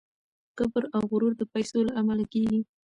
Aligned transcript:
کبر 0.57 0.83
او 0.95 1.01
غرور 1.11 1.33
د 1.37 1.43
پیسو 1.53 1.79
له 1.87 1.93
امله 2.01 2.23
کیږي. 2.33 2.59